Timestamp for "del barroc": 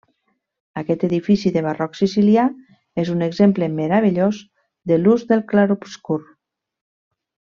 1.57-1.97